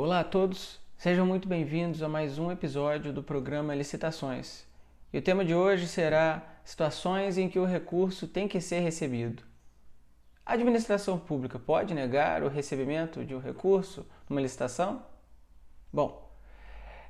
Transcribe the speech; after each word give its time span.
Olá 0.00 0.20
a 0.20 0.24
todos, 0.24 0.78
sejam 0.96 1.26
muito 1.26 1.48
bem-vindos 1.48 2.04
a 2.04 2.08
mais 2.08 2.38
um 2.38 2.52
episódio 2.52 3.12
do 3.12 3.20
programa 3.20 3.74
Licitações. 3.74 4.64
E 5.12 5.18
o 5.18 5.22
tema 5.22 5.44
de 5.44 5.52
hoje 5.52 5.88
será 5.88 6.40
situações 6.64 7.36
em 7.36 7.48
que 7.48 7.58
o 7.58 7.64
recurso 7.64 8.28
tem 8.28 8.46
que 8.46 8.60
ser 8.60 8.78
recebido. 8.78 9.42
A 10.46 10.52
administração 10.52 11.18
pública 11.18 11.58
pode 11.58 11.94
negar 11.94 12.44
o 12.44 12.48
recebimento 12.48 13.24
de 13.24 13.34
um 13.34 13.40
recurso 13.40 14.06
numa 14.30 14.40
licitação? 14.40 15.02
Bom, 15.92 16.30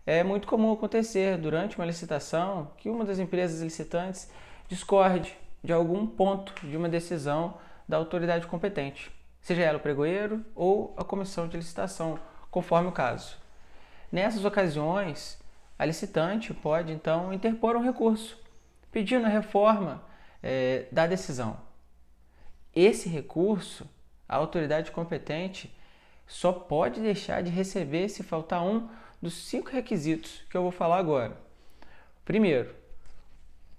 é 0.06 0.24
muito 0.24 0.48
comum 0.48 0.72
acontecer 0.72 1.36
durante 1.36 1.76
uma 1.76 1.84
licitação 1.84 2.70
que 2.78 2.88
uma 2.88 3.04
das 3.04 3.18
empresas 3.18 3.60
licitantes 3.60 4.30
discorde 4.66 5.36
de 5.62 5.74
algum 5.74 6.06
ponto 6.06 6.54
de 6.66 6.74
uma 6.74 6.88
decisão 6.88 7.58
da 7.86 7.98
autoridade 7.98 8.46
competente, 8.46 9.12
seja 9.42 9.60
ela 9.60 9.76
o 9.76 9.82
pregoeiro 9.82 10.42
ou 10.54 10.94
a 10.96 11.04
comissão 11.04 11.46
de 11.46 11.58
licitação, 11.58 12.18
conforme 12.50 12.88
o 12.88 12.92
caso. 12.92 13.36
Nessas 14.10 14.44
ocasiões, 14.44 15.38
a 15.78 15.84
licitante 15.84 16.52
pode 16.54 16.92
então 16.92 17.32
interpor 17.32 17.76
um 17.76 17.82
recurso, 17.82 18.38
pedindo 18.90 19.26
a 19.26 19.28
reforma 19.28 20.02
é, 20.42 20.86
da 20.90 21.06
decisão. 21.06 21.58
Esse 22.74 23.08
recurso, 23.08 23.88
a 24.28 24.36
autoridade 24.36 24.90
competente 24.90 25.74
só 26.26 26.52
pode 26.52 27.00
deixar 27.00 27.42
de 27.42 27.50
receber 27.50 28.08
se 28.08 28.22
faltar 28.22 28.62
um 28.62 28.88
dos 29.20 29.34
cinco 29.34 29.70
requisitos 29.70 30.44
que 30.50 30.56
eu 30.56 30.62
vou 30.62 30.70
falar 30.70 30.98
agora. 30.98 31.36
Primeiro, 32.24 32.74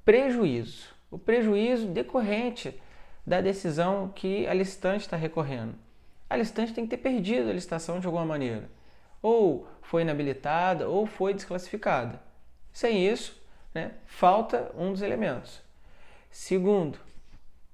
prejuízo. 0.03 0.87
O 1.11 1.17
prejuízo 1.17 1.87
decorrente 1.87 2.79
da 3.25 3.41
decisão 3.41 4.09
que 4.09 4.47
a 4.47 4.53
licitante 4.53 5.05
está 5.05 5.15
recorrendo. 5.15 5.75
A 6.29 6.35
licitante 6.35 6.73
tem 6.73 6.85
que 6.85 6.91
ter 6.91 7.01
perdido 7.01 7.49
a 7.49 7.53
licitação 7.53 7.99
de 7.99 8.05
alguma 8.05 8.25
maneira. 8.25 8.69
Ou 9.21 9.67
foi 9.81 10.03
inabilitada 10.03 10.87
ou 10.87 11.05
foi 11.05 11.33
desclassificada. 11.33 12.21
Sem 12.71 13.07
isso, 13.07 13.41
né, 13.73 13.93
falta 14.05 14.71
um 14.77 14.91
dos 14.91 15.01
elementos. 15.01 15.61
Segundo, 16.29 16.99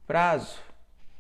prazo. 0.08 0.60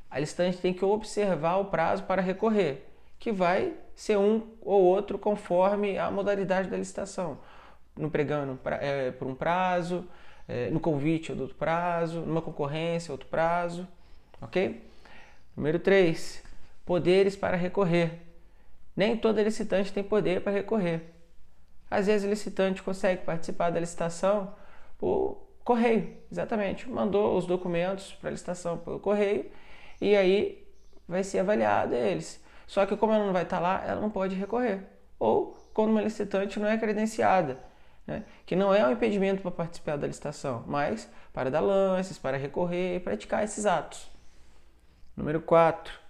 A 0.10 0.20
licitante 0.20 0.58
tem 0.58 0.74
que 0.74 0.86
observar 0.86 1.58
o 1.58 1.66
prazo 1.66 2.04
para 2.04 2.22
recorrer, 2.22 2.86
que 3.20 3.32
vai 3.32 3.74
ser 3.96 4.18
um 4.18 4.48
ou 4.62 4.84
outro 4.84 5.20
conforme 5.20 5.98
a 5.98 6.10
modalidade 6.10 6.70
da 6.70 6.78
licitação. 6.78 7.38
No 7.98 8.10
pregando 8.10 8.58
é, 8.80 9.12
por 9.12 9.28
um 9.28 9.36
prazo, 9.36 10.08
é, 10.48 10.70
no 10.70 10.80
convite 10.80 11.32
é 11.32 11.36
outro 11.36 11.56
prazo, 11.56 12.22
numa 12.22 12.42
concorrência 12.42 13.12
outro 13.12 13.28
prazo. 13.28 13.88
Ok? 14.42 14.82
Número 15.56 15.80
3. 15.80 16.45
Poderes 16.86 17.36
para 17.36 17.58
recorrer. 17.58 18.22
Nem 18.96 19.18
toda 19.18 19.42
licitante 19.42 19.92
tem 19.92 20.04
poder 20.04 20.42
para 20.42 20.52
recorrer. 20.54 21.14
Às 21.90 22.08
vezes 22.08 22.26
o 22.26 22.30
licitante 22.30 22.82
consegue 22.82 23.24
participar 23.24 23.70
da 23.70 23.80
licitação 23.80 24.54
por 24.98 25.46
correio, 25.64 26.16
exatamente. 26.32 26.90
Mandou 26.90 27.38
os 27.38 27.46
documentos 27.46 28.14
para 28.14 28.30
a 28.30 28.32
licitação 28.32 28.78
pelo 28.78 29.00
correio 29.00 29.50
e 30.00 30.16
aí 30.16 30.66
vai 31.08 31.24
ser 31.24 31.40
avaliado 31.40 31.96
eles. 31.96 32.44
Só 32.68 32.86
que 32.86 32.96
como 32.98 33.14
ela 33.14 33.26
não 33.26 33.34
vai 33.34 33.44
estar 33.44 33.60
lá, 33.60 33.84
ela 33.86 34.02
não 34.02 34.10
pode 34.10 34.36
recorrer. 34.36 34.84
Ou 35.20 35.56
quando 35.74 35.92
uma 35.92 36.02
licitante 36.02 36.60
não 36.60 36.68
é 36.68 36.78
credenciada, 36.78 37.60
né? 38.08 38.24
que 38.46 38.56
não 38.56 38.74
é 38.74 38.86
um 38.86 38.92
impedimento 38.92 39.42
para 39.42 39.52
participar 39.52 39.98
da 39.98 40.08
licitação, 40.08 40.64
mas 40.68 41.10
para 41.34 41.52
dar 41.52 41.60
lances, 41.60 42.18
para 42.18 42.38
recorrer 42.38 42.96
e 42.96 43.00
praticar 43.00 43.44
esses 43.44 43.66
atos. 43.66 44.10
Número 45.16 45.42
4. 45.42 46.05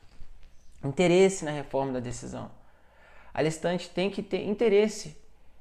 Interesse 0.85 1.43
na 1.43 1.51
reforma 1.51 1.93
da 1.93 1.99
decisão. 1.99 2.51
A 3.33 3.41
licitante 3.41 3.89
tem 3.89 4.09
que 4.09 4.21
ter 4.21 4.47
interesse 4.47 5.17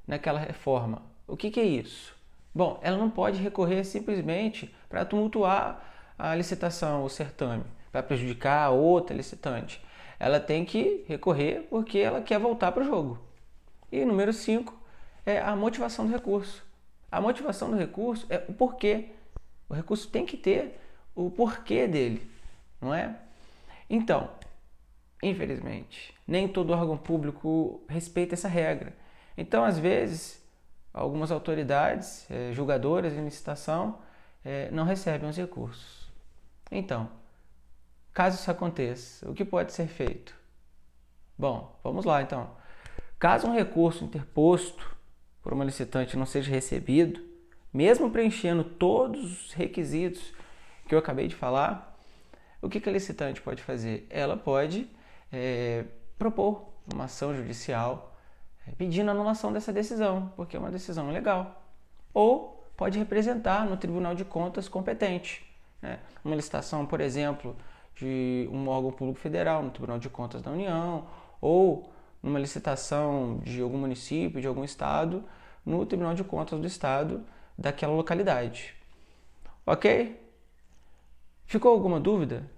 naquela 0.06 0.38
reforma. 0.38 1.02
O 1.26 1.36
que, 1.36 1.50
que 1.50 1.58
é 1.58 1.64
isso? 1.64 2.14
Bom, 2.54 2.78
ela 2.82 2.96
não 2.96 3.10
pode 3.10 3.40
recorrer 3.40 3.84
simplesmente 3.84 4.72
para 4.88 5.04
tumultuar 5.04 5.82
a 6.18 6.34
licitação, 6.34 7.02
o 7.02 7.08
certame, 7.08 7.64
para 7.90 8.02
prejudicar 8.02 8.66
a 8.66 8.70
outra 8.70 9.16
licitante. 9.16 9.82
Ela 10.20 10.38
tem 10.38 10.64
que 10.64 11.04
recorrer 11.08 11.66
porque 11.68 11.98
ela 11.98 12.20
quer 12.20 12.38
voltar 12.38 12.70
para 12.70 12.82
o 12.82 12.86
jogo. 12.86 13.18
E 13.90 14.04
número 14.04 14.32
5 14.32 14.72
é 15.26 15.40
a 15.40 15.56
motivação 15.56 16.06
do 16.06 16.12
recurso. 16.12 16.62
A 17.10 17.20
motivação 17.20 17.70
do 17.70 17.76
recurso 17.76 18.26
é 18.28 18.44
o 18.48 18.52
porquê. 18.52 19.06
O 19.68 19.74
recurso 19.74 20.08
tem 20.08 20.26
que 20.26 20.36
ter 20.36 20.78
o 21.14 21.30
porquê 21.30 21.88
dele, 21.88 22.30
não 22.80 22.92
é? 22.92 23.16
Então, 23.88 24.28
infelizmente, 25.28 26.14
nem 26.26 26.46
todo 26.46 26.72
órgão 26.72 26.96
público 26.96 27.82
respeita 27.88 28.34
essa 28.34 28.48
regra. 28.48 28.94
Então, 29.36 29.64
às 29.64 29.78
vezes, 29.78 30.42
algumas 30.92 31.30
autoridades, 31.30 32.30
é, 32.30 32.52
julgadoras 32.52 33.14
em 33.14 33.24
licitação, 33.24 33.98
é, 34.44 34.70
não 34.70 34.84
recebem 34.84 35.28
os 35.28 35.36
recursos. 35.36 36.12
Então, 36.70 37.10
caso 38.12 38.36
isso 38.36 38.50
aconteça, 38.50 39.28
o 39.28 39.34
que 39.34 39.44
pode 39.44 39.72
ser 39.72 39.86
feito? 39.86 40.34
Bom, 41.36 41.78
vamos 41.82 42.04
lá 42.04 42.22
então. 42.22 42.50
Caso 43.18 43.46
um 43.46 43.54
recurso 43.54 44.04
interposto 44.04 44.94
por 45.42 45.52
uma 45.52 45.64
licitante 45.64 46.16
não 46.16 46.26
seja 46.26 46.50
recebido, 46.50 47.20
mesmo 47.72 48.10
preenchendo 48.10 48.62
todos 48.62 49.46
os 49.46 49.52
requisitos 49.52 50.32
que 50.86 50.94
eu 50.94 50.98
acabei 50.98 51.26
de 51.26 51.34
falar, 51.34 51.98
o 52.62 52.68
que, 52.68 52.88
a 52.88 52.92
licitante 52.92 53.42
pode 53.42 53.62
fazer? 53.62 54.06
Ela 54.08 54.36
pode 54.36 54.88
é, 55.34 55.84
propor 56.18 56.68
uma 56.92 57.04
ação 57.04 57.34
judicial 57.34 58.14
é, 58.66 58.72
pedindo 58.72 59.10
anulação 59.10 59.52
dessa 59.52 59.72
decisão, 59.72 60.32
porque 60.36 60.56
é 60.56 60.60
uma 60.60 60.70
decisão 60.70 61.10
ilegal. 61.10 61.62
Ou 62.12 62.64
pode 62.76 62.98
representar 62.98 63.66
no 63.66 63.76
Tribunal 63.76 64.14
de 64.14 64.24
Contas 64.24 64.68
competente. 64.68 65.44
Né? 65.82 65.98
Uma 66.24 66.36
licitação, 66.36 66.86
por 66.86 67.00
exemplo, 67.00 67.56
de 67.96 68.48
um 68.52 68.68
órgão 68.68 68.92
público 68.92 69.20
federal, 69.20 69.62
no 69.62 69.70
Tribunal 69.70 69.98
de 69.98 70.08
Contas 70.08 70.42
da 70.42 70.50
União, 70.50 71.06
ou 71.40 71.90
numa 72.22 72.38
licitação 72.38 73.40
de 73.44 73.60
algum 73.60 73.78
município, 73.78 74.40
de 74.40 74.46
algum 74.46 74.64
estado, 74.64 75.24
no 75.64 75.84
Tribunal 75.84 76.14
de 76.14 76.24
Contas 76.24 76.58
do 76.58 76.66
estado 76.66 77.24
daquela 77.56 77.92
localidade. 77.92 78.74
Ok? 79.66 80.20
Ficou 81.46 81.72
alguma 81.72 82.00
dúvida? 82.00 82.50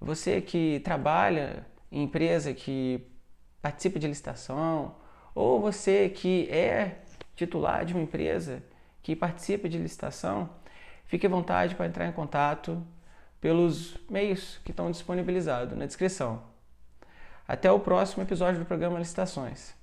Você 0.00 0.40
que 0.40 0.80
trabalha 0.80 1.66
empresa 1.90 2.52
que 2.52 3.06
participa 3.62 3.98
de 3.98 4.06
licitação, 4.06 4.94
ou 5.34 5.60
você 5.60 6.08
que 6.08 6.48
é 6.50 6.98
titular 7.34 7.84
de 7.84 7.94
uma 7.94 8.02
empresa 8.02 8.62
que 9.02 9.14
participa 9.14 9.68
de 9.68 9.78
licitação, 9.78 10.50
fique 11.04 11.26
à 11.26 11.30
vontade 11.30 11.74
para 11.74 11.86
entrar 11.86 12.06
em 12.06 12.12
contato 12.12 12.84
pelos 13.40 13.96
meios 14.10 14.58
que 14.64 14.72
estão 14.72 14.90
disponibilizados 14.90 15.78
na 15.78 15.86
descrição. 15.86 16.42
Até 17.46 17.70
o 17.70 17.80
próximo 17.80 18.22
episódio 18.22 18.60
do 18.60 18.66
programa 18.66 18.98
Licitações. 18.98 19.77